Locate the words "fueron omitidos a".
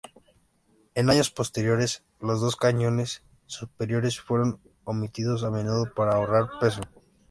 4.19-5.51